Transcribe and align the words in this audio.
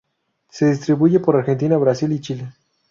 Se 0.49 0.65
distribuye 0.65 1.19
por 1.19 1.35
Argentina, 1.35 1.77
Brasil 1.77 2.11
y 2.11 2.19
Chile. 2.21 2.51